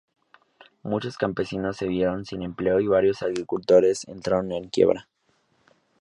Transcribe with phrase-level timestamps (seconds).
[0.81, 5.07] Muchos campesinos se vieron sin empleo y varios agricultores entraron en quiebra.